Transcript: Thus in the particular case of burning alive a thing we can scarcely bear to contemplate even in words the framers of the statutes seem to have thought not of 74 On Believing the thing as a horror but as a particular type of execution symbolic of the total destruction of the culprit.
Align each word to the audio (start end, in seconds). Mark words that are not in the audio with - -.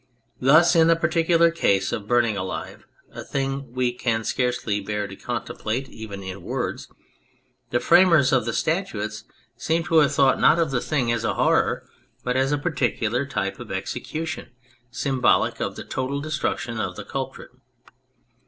Thus 0.39 0.75
in 0.75 0.87
the 0.87 0.95
particular 0.95 1.51
case 1.51 1.91
of 1.91 2.07
burning 2.07 2.35
alive 2.35 2.87
a 3.13 3.23
thing 3.23 3.71
we 3.71 3.93
can 3.93 4.23
scarcely 4.23 4.79
bear 4.81 5.05
to 5.07 5.15
contemplate 5.15 5.89
even 5.89 6.23
in 6.23 6.41
words 6.41 6.87
the 7.69 7.79
framers 7.79 8.31
of 8.31 8.45
the 8.45 8.51
statutes 8.53 9.25
seem 9.57 9.83
to 9.83 9.97
have 9.97 10.11
thought 10.11 10.39
not 10.39 10.57
of 10.57 10.69
74 10.69 10.69
On 10.69 10.71
Believing 10.71 10.85
the 10.85 10.89
thing 10.89 11.11
as 11.15 11.23
a 11.23 11.33
horror 11.35 11.87
but 12.23 12.35
as 12.35 12.51
a 12.51 12.57
particular 12.57 13.27
type 13.27 13.59
of 13.59 13.71
execution 13.71 14.49
symbolic 14.89 15.59
of 15.59 15.75
the 15.75 15.83
total 15.83 16.19
destruction 16.19 16.79
of 16.79 16.95
the 16.95 17.05
culprit. 17.05 17.51